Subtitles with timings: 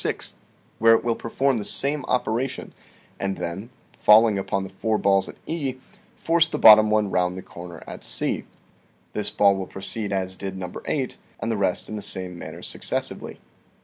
[0.01, 0.33] 6),
[0.79, 2.73] where it will perform the same operation,
[3.19, 3.69] and then,
[3.99, 5.75] falling upon the four balls at E,
[6.17, 8.45] force the bottom one round the corner at C.
[9.13, 10.73] This ball will proceed as did No.
[10.85, 13.37] 8, and the rest in the same manner successively."